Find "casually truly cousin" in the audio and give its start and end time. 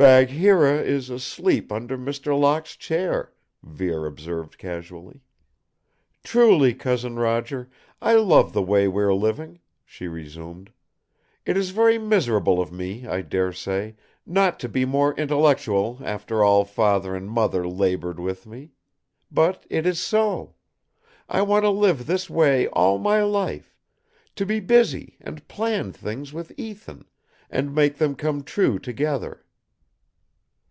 4.56-7.16